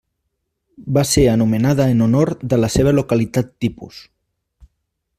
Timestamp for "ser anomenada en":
1.09-2.01